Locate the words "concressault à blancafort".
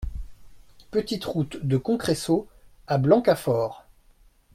1.77-3.85